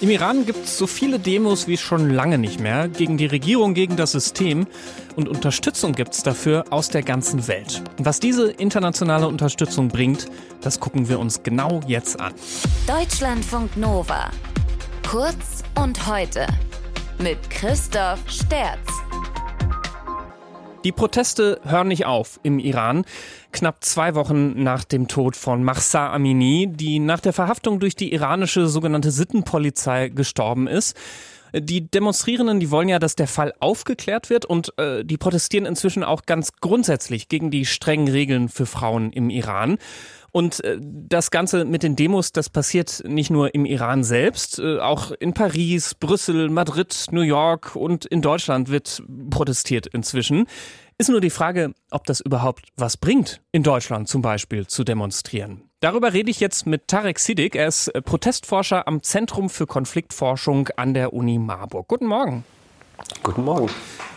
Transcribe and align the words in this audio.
Im 0.00 0.10
Iran 0.10 0.44
gibt 0.44 0.64
es 0.64 0.76
so 0.76 0.86
viele 0.86 1.18
Demos 1.18 1.66
wie 1.66 1.76
schon 1.76 2.10
lange 2.10 2.38
nicht 2.38 2.60
mehr, 2.60 2.88
gegen 2.88 3.16
die 3.16 3.26
Regierung, 3.26 3.74
gegen 3.74 3.96
das 3.96 4.12
System. 4.12 4.66
Und 5.16 5.28
Unterstützung 5.28 5.92
gibt 5.92 6.12
es 6.14 6.22
dafür 6.22 6.64
aus 6.70 6.88
der 6.88 7.02
ganzen 7.02 7.48
Welt. 7.48 7.82
was 7.98 8.20
diese 8.20 8.50
internationale 8.50 9.26
Unterstützung 9.26 9.88
bringt, 9.88 10.26
das 10.60 10.80
gucken 10.80 11.08
wir 11.08 11.18
uns 11.18 11.42
genau 11.42 11.80
jetzt 11.86 12.20
an. 12.20 12.34
Deutschlandfunk 12.86 13.76
Nova. 13.76 14.30
Kurz 15.08 15.62
und 15.76 16.06
heute. 16.06 16.46
Mit 17.18 17.38
Christoph 17.48 18.20
Sterz. 18.28 19.05
Die 20.86 20.92
Proteste 20.92 21.60
hören 21.64 21.88
nicht 21.88 22.06
auf 22.06 22.38
im 22.44 22.60
Iran. 22.60 23.04
Knapp 23.50 23.82
zwei 23.82 24.14
Wochen 24.14 24.62
nach 24.62 24.84
dem 24.84 25.08
Tod 25.08 25.34
von 25.34 25.64
Mahsa 25.64 26.12
Amini, 26.12 26.68
die 26.70 27.00
nach 27.00 27.18
der 27.18 27.32
Verhaftung 27.32 27.80
durch 27.80 27.96
die 27.96 28.12
iranische 28.12 28.68
sogenannte 28.68 29.10
Sittenpolizei 29.10 30.10
gestorben 30.10 30.68
ist. 30.68 30.96
Die 31.52 31.90
Demonstrierenden, 31.90 32.60
die 32.60 32.70
wollen 32.70 32.88
ja, 32.88 33.00
dass 33.00 33.16
der 33.16 33.26
Fall 33.26 33.52
aufgeklärt 33.58 34.30
wird 34.30 34.44
und 34.44 34.78
äh, 34.78 35.04
die 35.04 35.16
protestieren 35.16 35.66
inzwischen 35.66 36.04
auch 36.04 36.22
ganz 36.24 36.52
grundsätzlich 36.60 37.26
gegen 37.28 37.50
die 37.50 37.66
strengen 37.66 38.06
Regeln 38.06 38.48
für 38.48 38.66
Frauen 38.66 39.10
im 39.10 39.28
Iran. 39.28 39.78
Und 40.36 40.62
äh, 40.64 40.76
das 40.78 41.30
Ganze 41.30 41.64
mit 41.64 41.82
den 41.82 41.96
Demos, 41.96 42.30
das 42.30 42.50
passiert 42.50 43.02
nicht 43.06 43.30
nur 43.30 43.54
im 43.54 43.64
Iran 43.64 44.04
selbst, 44.04 44.58
äh, 44.58 44.80
auch 44.80 45.10
in 45.12 45.32
Paris, 45.32 45.94
Brüssel, 45.94 46.50
Madrid, 46.50 47.06
New 47.10 47.22
York 47.22 47.74
und 47.74 48.04
in 48.04 48.20
Deutschland 48.20 48.68
wird 48.68 49.02
protestiert 49.30 49.86
inzwischen. 49.86 50.44
Ist 50.98 51.08
nur 51.08 51.22
die 51.22 51.30
Frage, 51.30 51.72
ob 51.90 52.04
das 52.04 52.20
überhaupt 52.20 52.66
was 52.76 52.98
bringt, 52.98 53.40
in 53.50 53.62
Deutschland 53.62 54.08
zum 54.08 54.20
Beispiel 54.20 54.66
zu 54.66 54.84
demonstrieren. 54.84 55.62
Darüber 55.80 56.12
rede 56.12 56.30
ich 56.30 56.38
jetzt 56.38 56.66
mit 56.66 56.86
Tarek 56.86 57.18
Siddiq. 57.18 57.54
Er 57.54 57.68
ist 57.68 57.88
äh, 57.88 58.02
Protestforscher 58.02 58.86
am 58.86 59.02
Zentrum 59.02 59.48
für 59.48 59.66
Konfliktforschung 59.66 60.68
an 60.76 60.92
der 60.92 61.14
Uni 61.14 61.38
Marburg. 61.38 61.88
Guten 61.88 62.08
Morgen. 62.08 62.44
Guten 63.22 63.42
Morgen. 63.42 63.70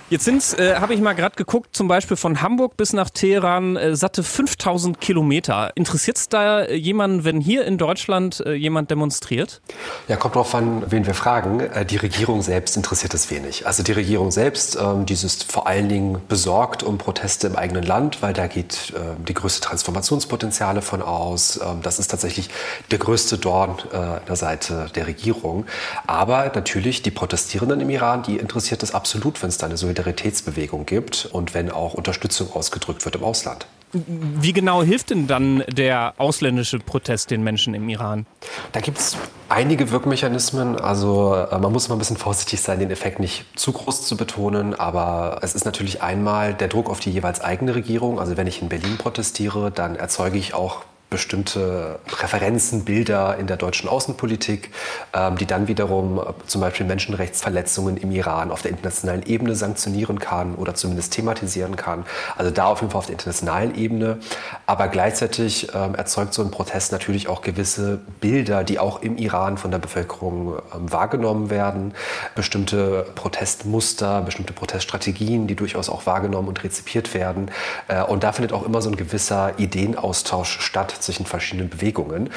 Jetzt 0.10 0.26
sind 0.26 0.40
äh, 0.58 0.76
habe 0.78 0.96
ich 0.96 1.02
mal 1.02 1.14
gerade 1.14 1.36
geguckt, 1.36 1.76
zum 1.76 1.88
Beispiel 1.88 2.18
von 2.18 2.42
Hamburg 2.42 2.76
bis 2.78 2.94
nach 2.94 3.12
Teheran 3.12 3.76
äh, 3.76 3.96
satte 3.96 4.24
5000 4.24 5.00
Kilometer. 5.00 5.72
Interessiert 5.76 6.18
es 6.18 6.30
da 6.30 6.64
äh, 6.64 6.74
jemanden, 6.76 7.26
wenn 7.26 7.40
hier 7.40 7.64
in 7.66 7.78
Deutschland 7.78 8.40
äh, 8.44 8.54
jemand 8.54 8.90
demonstriert? 8.90 9.62
Ja, 10.08 10.16
kommt 10.16 10.34
drauf 10.34 10.56
an, 10.56 10.84
wen 10.88 11.06
wir 11.06 11.14
fragen. 11.14 11.60
Äh, 11.60 11.86
die 11.86 11.98
Regierung 11.98 12.42
selbst 12.42 12.76
interessiert 12.76 13.14
es 13.14 13.30
wenig. 13.30 13.68
Also 13.68 13.84
die 13.84 13.92
Regierung 13.92 14.32
selbst, 14.32 14.80
ähm, 14.82 15.06
die 15.06 15.14
ist 15.14 15.52
vor 15.52 15.68
allen 15.68 15.90
Dingen 15.90 16.20
besorgt 16.28 16.82
um 16.82 16.98
Proteste 16.98 17.46
im 17.46 17.56
eigenen 17.56 17.84
Land, 17.84 18.24
weil 18.24 18.34
da 18.34 18.48
geht 18.48 18.94
äh, 18.96 19.24
die 19.28 19.36
größte 19.36 19.62
Transformationspotenziale 19.62 20.82
von 20.82 21.04
aus. 21.04 21.60
Ähm, 21.64 21.84
das 21.84 22.00
ist 22.00 22.08
tatsächlich 22.08 22.50
der 22.90 22.98
größte 22.98 23.38
Dorn 23.38 23.78
äh, 23.92 24.26
der 24.28 24.36
Seite 24.36 24.88
der 24.96 25.06
Regierung. 25.06 25.68
Aber 26.08 26.52
natürlich 26.56 27.04
die 27.04 27.12
Protestierenden 27.12 27.80
im 27.82 27.92
Iran, 27.92 28.24
die 28.24 28.38
interessiert 28.38 28.82
es 28.82 28.96
absolut, 28.96 29.44
wenn 29.44 29.50
es 29.50 29.60
da 29.60 29.68
eine 29.68 29.78
Solidarität 29.78 29.98
Solidaritätsbewegung 30.00 30.86
gibt 30.86 31.30
und 31.31 31.53
wenn 31.53 31.72
auch 31.72 31.94
Unterstützung 31.94 32.52
ausgedrückt 32.53 33.05
wird 33.05 33.16
im 33.16 33.23
Ausland. 33.23 33.67
Wie 33.92 34.53
genau 34.53 34.83
hilft 34.83 35.09
denn 35.09 35.25
dann 35.25 35.64
der 35.67 36.14
ausländische 36.19 36.78
Protest 36.78 37.31
den 37.31 37.44
Menschen 37.44 37.73
im 37.73 37.89
Iran? 37.89 38.28
Da 38.72 38.81
gibt 38.81 39.00
es 39.00 39.17
einige 39.50 39.89
Wirkmechanismen. 39.89 40.80
Also 40.80 41.33
äh, 41.33 41.58
man 41.58 41.72
muss 41.72 41.89
mal 41.89 41.95
ein 41.95 42.00
bisschen 42.00 42.17
vorsichtig 42.17 42.61
sein, 42.61 42.80
den 42.80 42.91
Effekt 42.91 43.19
nicht 43.19 43.45
zu 43.56 43.72
groß 43.72 44.06
zu 44.06 44.16
betonen. 44.16 44.75
Aber 44.75 45.39
es 45.41 45.56
ist 45.56 45.66
natürlich 45.66 46.03
einmal 46.03 46.53
der 46.53 46.67
Druck 46.67 46.88
auf 46.88 47.00
die 47.00 47.09
jeweils 47.09 47.41
eigene 47.41 47.73
Regierung. 47.73 48.19
Also 48.19 48.38
wenn 48.38 48.45
ich 48.45 48.61
in 48.61 48.69
Berlin 48.69 49.00
protestiere, 49.00 49.72
dann 49.72 49.95
erzeuge 49.95 50.38
ich 50.38 50.53
auch 50.53 50.84
bestimmte 51.10 52.00
Präferenzen, 52.06 52.86
Bilder 52.86 53.38
in 53.38 53.48
der 53.48 53.58
deutschen 53.58 53.90
Außenpolitik, 53.90 54.70
ähm, 55.14 55.38
die 55.38 55.48
dann 55.48 55.68
wiederum 55.68 56.20
äh, 56.20 56.24
zum 56.46 56.62
Beispiel 56.62 56.86
Menschenrechtsverletzungen 56.86 57.98
im 57.98 58.12
Iran 58.12 58.52
auf 58.52 58.62
der 58.62 58.72
internationalen 58.72 59.24
Ebene 59.24 59.56
sanktionieren 59.56 60.20
kann 60.20 60.56
oder 60.56 60.76
zumindest 60.76 61.14
thematisieren 61.14 61.76
kann. 61.76 62.06
Also 62.38 62.52
da 62.52 62.66
auf 62.66 62.82
jeden 62.82 62.92
Fall 62.92 63.00
auf 63.00 63.06
der 63.08 63.14
internationalen 63.14 63.75
Ebene. 63.75 64.19
Aber 64.68 64.88
gleichzeitig 64.88 65.69
ähm, 65.74 65.96
erzeugt 65.96 66.34
so 66.34 66.44
ein 66.44 66.52
Protest 66.52 66.92
natürlich 66.92 67.28
auch 67.28 67.42
gewisse 67.42 68.00
Bilder, 68.22 68.64
die 68.64 68.78
auch 68.78 69.02
im 69.02 69.18
Iran 69.18 69.58
von 69.58 69.72
der 69.72 69.80
Bevölkerung 69.80 70.59
ähm, 70.75 70.92
wahrgenommen 70.92 71.50
werden. 71.50 71.96
Bestimmte 72.36 73.08
Protestmuster, 73.16 74.22
bestimmte 74.22 74.53
Proteststrategien, 74.53 75.48
die 75.48 75.56
durchaus 75.56 75.90
auch 75.90 76.06
wahrgenommen 76.06 76.50
und 76.50 76.64
rezipiert 76.64 77.16
werden. 77.16 77.50
Äh, 77.88 78.03
und 78.03 78.24
da 78.24 78.31
findet 78.31 78.53
auch 78.53 78.64
immer 78.64 78.84
so 78.84 78.92
ein 78.92 78.96
gewisser 78.96 79.58
Ideenaustausch 79.58 80.59
statt 80.59 80.99
zwischen 81.00 81.26
verschiedenen 81.26 81.70
Bewegungen. 81.70 82.30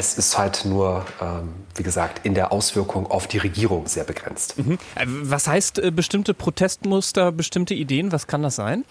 Es 0.00 0.14
ist 0.14 0.38
halt 0.38 0.64
nur, 0.64 1.04
ähm, 1.20 1.50
wie 1.74 1.82
gesagt, 1.82 2.24
in 2.24 2.32
der 2.32 2.52
Auswirkung 2.52 3.06
auf 3.10 3.26
die 3.26 3.36
Regierung 3.36 3.86
sehr 3.86 4.04
begrenzt. 4.04 4.56
Mhm. 4.56 4.78
Äh, 4.94 5.04
was 5.06 5.46
heißt 5.46 5.78
äh, 5.78 5.90
bestimmte 5.90 6.32
Protestmuster, 6.32 7.32
bestimmte 7.32 7.74
Ideen? 7.74 8.10
Was 8.10 8.26
kann 8.26 8.42
das 8.42 8.56
sein? 8.56 8.86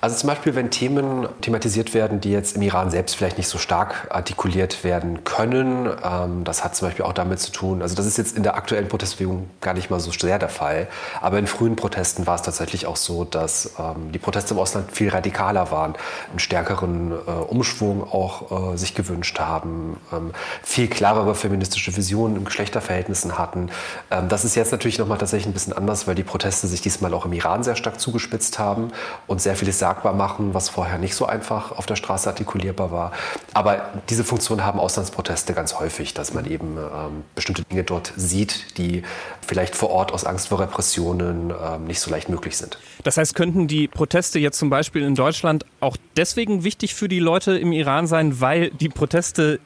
Also 0.00 0.16
zum 0.16 0.28
Beispiel, 0.28 0.54
wenn 0.54 0.70
Themen 0.70 1.26
thematisiert 1.40 1.94
werden, 1.94 2.20
die 2.20 2.30
jetzt 2.30 2.54
im 2.54 2.62
Iran 2.62 2.90
selbst 2.90 3.16
vielleicht 3.16 3.38
nicht 3.38 3.48
so 3.48 3.58
stark 3.58 4.06
artikuliert 4.10 4.84
werden 4.84 5.24
können. 5.24 5.90
Ähm, 6.04 6.44
das 6.44 6.62
hat 6.62 6.76
zum 6.76 6.86
Beispiel 6.86 7.04
auch 7.06 7.12
damit 7.12 7.40
zu 7.40 7.50
tun, 7.50 7.82
also 7.82 7.96
das 7.96 8.06
ist 8.06 8.16
jetzt 8.16 8.36
in 8.36 8.44
der 8.44 8.54
aktuellen 8.54 8.86
Protestbewegung 8.86 9.50
gar 9.60 9.74
nicht 9.74 9.90
mal 9.90 9.98
so 9.98 10.12
sehr 10.12 10.38
der 10.38 10.48
Fall. 10.48 10.86
Aber 11.20 11.40
in 11.40 11.48
frühen 11.48 11.74
Protesten 11.74 12.24
war 12.28 12.36
es 12.36 12.42
tatsächlich 12.42 12.86
auch 12.86 12.96
so, 12.96 13.24
dass 13.24 13.74
ähm, 13.80 14.12
die 14.12 14.20
Proteste 14.20 14.54
im 14.54 14.60
Ausland 14.60 14.92
viel 14.92 15.08
radikaler 15.08 15.72
waren, 15.72 15.96
einen 16.30 16.38
stärkeren 16.38 17.10
äh, 17.10 17.30
Umschwung 17.30 18.04
auch 18.04 18.74
äh, 18.74 18.76
sich 18.76 18.94
gewünscht 18.94 19.40
haben, 19.40 19.96
ähm, 20.12 20.30
viel 20.62 20.88
klarere 20.88 21.34
feministische 21.34 21.96
Visionen 21.96 22.36
in 22.36 22.44
Geschlechterverhältnissen 22.44 23.38
hatten. 23.38 23.70
Ähm, 24.10 24.28
das 24.28 24.44
ist 24.44 24.56
jetzt 24.56 24.72
natürlich 24.72 24.98
nochmal 24.98 25.18
tatsächlich 25.18 25.46
ein 25.46 25.54
bisschen 25.54 25.72
anders, 25.72 26.06
weil 26.06 26.14
die 26.14 26.22
Proteste 26.22 26.66
sich 26.66 26.80
diesmal 26.80 27.14
auch 27.14 27.24
im 27.24 27.32
Iran 27.32 27.62
sehr 27.62 27.76
stark 27.76 27.98
zugespitzt 27.98 28.58
haben 28.58 28.88
und 29.26 29.40
sehr 29.40 29.56
vieles 29.56 29.78
bemerkbar 30.02 30.14
machen, 30.14 30.54
was 30.54 30.68
vorher 30.68 30.98
nicht 30.98 31.14
so 31.14 31.26
einfach 31.26 31.72
auf 31.72 31.86
der 31.86 31.96
Straße 31.96 32.28
artikulierbar 32.28 32.90
war. 32.90 33.12
Aber 33.54 33.92
diese 34.08 34.24
Funktion 34.24 34.64
haben 34.64 34.80
Auslandsproteste 34.80 35.54
ganz 35.54 35.78
häufig, 35.78 36.14
dass 36.14 36.34
man 36.34 36.46
eben 36.46 36.76
ähm, 36.78 37.24
bestimmte 37.34 37.62
Dinge 37.62 37.84
dort 37.84 38.12
sieht, 38.16 38.78
die 38.78 39.02
vielleicht 39.46 39.74
vor 39.74 39.90
Ort 39.90 40.12
aus 40.12 40.24
Angst 40.24 40.48
vor 40.48 40.60
Repressionen 40.60 41.50
ähm, 41.50 41.84
nicht 41.84 42.00
so 42.00 42.10
leicht 42.10 42.28
möglich 42.28 42.56
sind. 42.56 42.78
Das 43.04 43.16
heißt, 43.16 43.34
könnten 43.34 43.66
die 43.66 43.88
Proteste 43.88 44.38
jetzt 44.38 44.58
zum 44.58 44.70
Beispiel 44.70 45.02
in 45.02 45.14
Deutschland 45.14 45.64
auch 45.80 45.96
deswegen 46.16 46.64
wichtig 46.64 46.94
für 46.94 47.08
die 47.08 47.18
Leute 47.18 47.58
im 47.58 47.72
Iran 47.72 48.06
sein, 48.06 48.40
weil 48.40 48.70
die 48.70 48.88
Proteste 48.88 49.60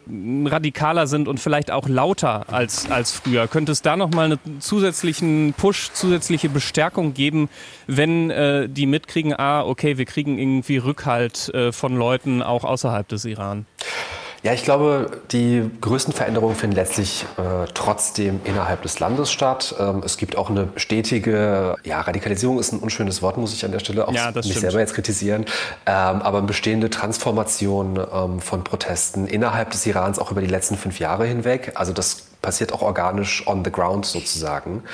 radikaler 0.66 1.06
sind 1.06 1.28
und 1.28 1.38
vielleicht 1.38 1.70
auch 1.70 1.88
lauter 1.88 2.52
als, 2.52 2.90
als 2.90 3.12
früher? 3.12 3.46
Könnte 3.46 3.72
es 3.72 3.82
da 3.82 3.96
nochmal 3.96 4.26
einen 4.26 4.60
zusätzlichen 4.60 5.54
Push, 5.56 5.90
zusätzliche 5.92 6.48
Bestärkung 6.48 7.14
geben, 7.14 7.48
wenn 7.86 8.30
äh, 8.30 8.68
die 8.68 8.86
mitkriegen, 8.86 9.32
ah, 9.38 9.62
okay, 9.62 9.98
wir 9.98 10.04
kriegen 10.04 10.38
irgendwie 10.38 10.78
Rückhalt 10.78 11.54
äh, 11.54 11.72
von 11.72 11.96
Leuten 11.96 12.42
auch 12.42 12.64
außerhalb 12.64 13.06
des 13.06 13.24
Iran? 13.24 13.66
Ja, 14.46 14.52
ich 14.52 14.62
glaube, 14.62 15.10
die 15.32 15.68
größten 15.80 16.14
Veränderungen 16.14 16.54
finden 16.54 16.76
letztlich 16.76 17.26
äh, 17.36 17.66
trotzdem 17.74 18.38
innerhalb 18.44 18.80
des 18.82 19.00
Landes 19.00 19.32
statt. 19.32 19.74
Ähm, 19.76 20.04
es 20.04 20.18
gibt 20.18 20.38
auch 20.38 20.50
eine 20.50 20.68
stetige, 20.76 21.74
ja, 21.82 22.00
Radikalisierung 22.00 22.60
ist 22.60 22.72
ein 22.72 22.78
unschönes 22.78 23.22
Wort, 23.22 23.38
muss 23.38 23.52
ich 23.52 23.64
an 23.64 23.72
der 23.72 23.80
Stelle 23.80 24.06
auch 24.06 24.12
ja, 24.12 24.30
mich 24.30 24.46
stimmt. 24.46 24.60
selber 24.60 24.78
jetzt 24.78 24.94
kritisieren, 24.94 25.46
ähm, 25.84 26.22
aber 26.22 26.38
eine 26.38 26.46
bestehende 26.46 26.90
Transformation 26.90 27.98
ähm, 27.98 28.40
von 28.40 28.62
Protesten 28.62 29.26
innerhalb 29.26 29.70
des 29.70 29.84
Irans 29.84 30.20
auch 30.20 30.30
über 30.30 30.42
die 30.42 30.46
letzten 30.46 30.76
fünf 30.76 31.00
Jahre 31.00 31.26
hinweg. 31.26 31.72
Also 31.74 31.92
das 31.92 32.26
passiert 32.40 32.72
auch 32.72 32.82
organisch 32.82 33.48
on 33.48 33.64
the 33.64 33.72
ground 33.72 34.06
sozusagen. 34.06 34.84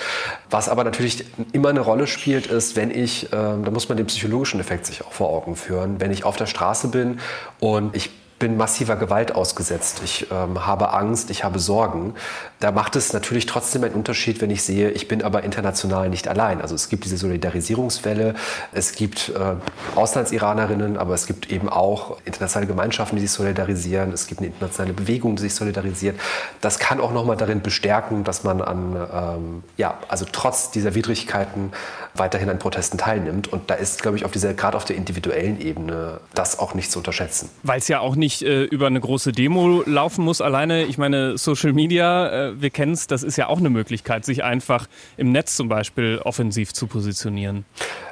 Was 0.49 0.71
aber 0.71 0.83
natürlich 0.83 1.27
immer 1.53 1.69
eine 1.69 1.81
Rolle 1.81 2.07
spielt, 2.07 2.47
ist, 2.47 2.75
wenn 2.75 2.91
ich, 2.91 3.27
äh, 3.27 3.29
da 3.33 3.71
muss 3.71 3.87
man 3.91 3.99
den 3.99 4.07
psychologischen 4.07 4.61
Effekt 4.61 4.87
sich 4.87 5.05
auch 5.05 5.13
vor 5.13 5.29
Augen 5.29 5.57
führen, 5.57 6.01
wenn 6.01 6.11
ich 6.11 6.25
auf 6.25 6.37
der 6.37 6.47
Straße 6.47 6.89
bin 6.89 7.21
und 7.61 7.95
ich 7.95 8.09
bin 8.43 8.57
massiver 8.57 8.97
Gewalt 8.97 9.37
ausgesetzt, 9.37 10.01
ich 10.05 10.27
ähm, 10.33 10.67
habe 10.67 10.93
Angst, 10.93 11.31
ich 11.31 11.45
habe 11.45 11.61
Sorgen. 11.61 12.15
Da 12.59 12.73
macht 12.73 12.97
es 12.97 13.13
natürlich 13.13 13.47
trotzdem 13.47 13.85
einen 13.85 13.95
Unterschied, 13.95 14.41
wenn 14.41 14.51
ich 14.51 14.65
sehe, 14.65 14.91
ich 14.91 15.07
bin 15.07 15.23
aber 15.23 15.45
international 15.45 16.09
nicht 16.09 16.27
allein. 16.27 16.61
Also 16.61 16.75
es 16.75 16.89
gibt 16.89 17.05
diese 17.05 17.17
Solidarisierungswelle, 17.19 18.35
es 18.73 18.97
gibt 18.97 19.29
äh, 19.29 19.55
Auslandsiranerinnen, 19.95 20.97
aber 20.99 21.15
es 21.15 21.27
gibt 21.27 21.53
eben 21.53 21.69
auch 21.69 22.19
internationale 22.25 22.67
Gemeinschaften, 22.67 23.15
die 23.15 23.23
sich 23.23 23.31
solidarisieren, 23.31 24.13
es 24.13 24.27
gibt 24.27 24.41
eine 24.41 24.49
internationale 24.49 24.93
Bewegung, 24.93 25.37
die 25.37 25.43
sich 25.43 25.55
solidarisiert. 25.55 26.19
Das 26.61 26.81
kann 26.81 27.01
auch 27.01 27.13
nochmal 27.13 27.37
darin 27.37 27.63
bestärken, 27.63 28.25
dass 28.25 28.43
man 28.43 28.61
an, 28.61 28.97
ähm, 29.15 29.63
ja, 29.77 29.99
also 30.09 30.27
trotz 30.31 30.73
dieser 30.73 30.97
Widrigkeiten 30.97 31.71
weiterhin 32.15 32.51
an 32.51 32.59
Protesten 32.59 32.99
teilnimmt. 32.99 33.53
Und 33.53 33.71
da 33.71 33.75
ist, 33.75 34.03
glaube 34.03 34.17
ich, 34.17 34.25
auf 34.25 34.33
dieser, 34.33 34.53
gerade 34.55 34.77
auf 34.77 34.85
der 34.85 34.97
individuellen 34.97 35.61
Ebene 35.61 36.21
das 36.35 36.59
auch 36.59 36.75
nicht 36.75 36.91
zu 36.91 36.99
unterschätzen. 36.99 37.49
Weil 37.63 37.79
es 37.79 37.89
ja 37.89 38.01
auch 38.01 38.17
nicht 38.17 38.32
nicht 38.33 38.43
äh, 38.43 38.65
über 38.65 38.87
eine 38.87 39.01
große 39.01 39.33
Demo 39.33 39.83
laufen 39.85 40.25
muss. 40.25 40.41
Alleine, 40.41 40.85
ich 40.85 40.99
meine, 40.99 41.37
Social 41.37 41.73
Media, 41.73 42.49
äh, 42.49 42.61
wir 42.61 42.71
kennen 42.71 42.93
es, 42.93 43.07
das 43.07 43.23
ist 43.23 43.37
ja 43.37 43.49
auch 43.49 43.59
eine 43.59 43.71
Möglichkeit, 43.71 44.25
sich 44.25 44.43
einfach 44.43 44.87
im 45.17 45.33
Netz 45.33 45.57
zum 45.57 45.69
Beispiel 45.69 46.21
offensiv 46.25 46.73
zu 46.73 46.87
positionieren. 46.87 47.65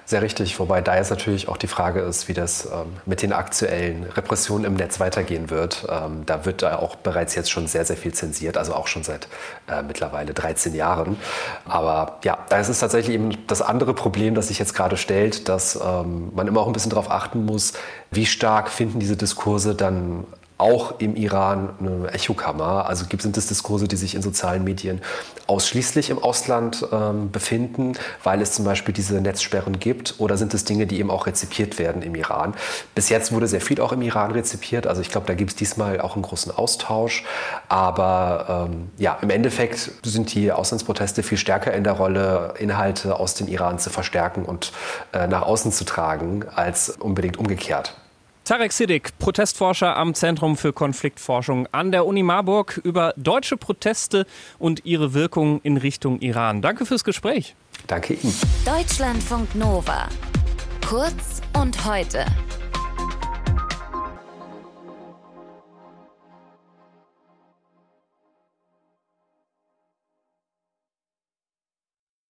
Sehr 0.05 0.23
richtig, 0.23 0.59
wobei 0.59 0.81
da 0.81 0.97
jetzt 0.97 1.11
natürlich 1.11 1.47
auch 1.47 1.57
die 1.57 1.69
Frage 1.69 2.01
ist, 2.01 2.27
wie 2.27 2.33
das 2.33 2.67
ähm, 2.67 2.97
mit 3.07 3.23
den 3.23 3.33
aktuellen 3.33 4.03
Repressionen 4.03 4.65
im 4.65 4.75
Netz 4.75 4.99
weitergehen 4.99 5.51
wird. 5.51 5.87
Ähm, 5.89 6.25
da 6.27 6.45
wird 6.45 6.63
da 6.63 6.81
auch 6.81 6.97
bereits 6.97 7.37
jetzt 7.37 7.51
schon 7.51 7.69
sehr, 7.69 7.85
sehr 7.85 7.97
viel 7.97 8.13
zensiert, 8.13 8.57
also 8.57 8.75
auch 8.75 8.89
schon 8.89 9.05
seit 9.05 9.29
äh, 9.69 9.83
mittlerweile 9.83 10.35
13 10.35 10.75
Jahren. 10.75 11.17
Aber 11.65 12.19
ja, 12.25 12.39
da 12.49 12.59
ist 12.59 12.69
es 12.69 12.81
tatsächlich 12.81 13.15
eben 13.15 13.47
das 13.47 13.63
andere 13.63 13.95
Problem, 13.95 14.35
das 14.35 14.49
sich 14.49 14.59
jetzt 14.59 14.75
gerade 14.75 14.97
stellt, 14.97 15.49
dass 15.49 15.77
ähm, 15.77 16.33
man 16.35 16.49
immer 16.49 16.61
auch 16.61 16.67
ein 16.67 16.73
bisschen 16.73 16.91
darauf 16.91 17.11
achten 17.11 17.47
muss, 17.47 17.75
wie 18.11 18.27
stark 18.27 18.69
finden 18.69 18.99
diese 18.99 19.17
Diskurse 19.17 19.77
dann 19.77 20.10
auch 20.61 21.01
im 21.01 21.17
Iran 21.17 21.71
eine 21.81 22.13
Echokammer. 22.13 22.87
Also 22.87 23.07
gibt, 23.07 23.23
sind 23.23 23.37
es 23.37 23.47
Diskurse, 23.47 23.89
die 23.89 23.97
sich 23.97 24.15
in 24.15 24.23
sozialen 24.23 24.63
Medien 24.63 25.01
ausschließlich 25.47 26.11
im 26.11 26.19
Ausland 26.19 26.87
ähm, 26.93 27.31
befinden, 27.31 27.95
weil 28.23 28.41
es 28.43 28.53
zum 28.53 28.65
Beispiel 28.65 28.95
diese 28.95 29.21
Netzsperren 29.21 29.81
gibt? 29.81 30.17
Oder 30.19 30.37
sind 30.37 30.55
es 30.55 30.65
Dinge, 30.65 30.87
die 30.87 31.01
eben 31.01 31.11
auch 31.11 31.27
rezipiert 31.27 31.79
werden 31.79 32.03
im 32.03 32.15
Iran? 32.15 32.55
Bis 32.95 33.09
jetzt 33.09 33.33
wurde 33.33 33.49
sehr 33.49 33.61
viel 33.61 33.81
auch 33.81 33.93
im 33.93 34.03
Iran 34.03 34.31
rezipiert. 34.33 34.87
Also 34.87 35.01
ich 35.01 35.11
glaube, 35.11 35.27
da 35.27 35.35
gibt 35.35 35.51
es 35.51 35.57
diesmal 35.57 36.01
auch 36.01 36.15
einen 36.15 36.23
großen 36.23 36.53
Austausch. 36.53 37.25
Aber 37.69 38.69
ähm, 38.71 38.91
ja, 38.99 39.19
im 39.23 39.31
Endeffekt 39.31 39.91
sind 40.05 40.35
die 40.35 40.53
Auslandsproteste 40.53 41.23
viel 41.23 41.39
stärker 41.39 41.73
in 41.73 41.85
der 41.85 41.95
Rolle, 41.95 42.55
Inhalte 42.59 43.19
aus 43.19 43.35
dem 43.35 43.49
Iran 43.49 43.79
zu 43.79 43.89
verstärken 43.91 44.45
und 44.45 44.73
äh, 45.13 45.27
nach 45.27 45.43
außen 45.43 45.73
zu 45.73 45.85
tragen, 45.85 46.45
als 46.55 46.91
unbedingt 46.91 47.39
umgekehrt. 47.39 47.95
Tarek 48.45 48.73
Siddiq, 48.73 49.11
Protestforscher 49.19 49.97
am 49.97 50.15
Zentrum 50.15 50.57
für 50.57 50.73
Konfliktforschung 50.73 51.69
an 51.73 51.93
der 51.93 52.07
Uni 52.07 52.23
Marburg 52.23 52.81
über 52.83 53.15
deutsche 53.17 53.57
Proteste 53.57 54.27
und 54.59 54.85
ihre 54.85 55.15
Wirkung 55.15 55.61
in 55.63 55.77
Richtung 55.77 56.21
Iran. 56.21 56.63
Danke 56.63 56.87
fürs 56.87 57.05
Gespräch. 57.05 57.55
Danke 57.87 58.15
Ihnen. 58.15 58.35
Deutschlandfunk 58.65 59.55
Nova. 59.55 60.09
Kurz 60.87 61.41
und 61.55 61.85
heute. 61.85 62.25